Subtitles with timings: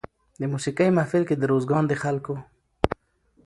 [0.39, 2.35] د موسېقۍ محفل کې د روزګان د خلکو